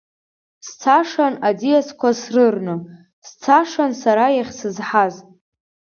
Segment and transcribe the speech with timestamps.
[0.67, 2.75] Сцашан аӡиасқәа срырны,
[3.27, 5.15] сцашан сара иахьсызҳаз.